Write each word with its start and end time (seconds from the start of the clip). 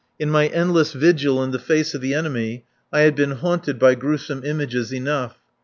In 0.17 0.31
my 0.31 0.47
endless 0.47 0.93
vigil 0.93 1.43
in 1.43 1.51
the 1.51 1.59
face 1.59 1.93
of 1.93 2.01
the 2.01 2.15
enemy 2.15 2.65
I 2.91 3.01
had 3.01 3.13
been 3.15 3.33
haunted 3.33 3.77
by 3.77 3.93
gruesome 3.93 4.43
images 4.43 4.91
enough. 4.91 5.37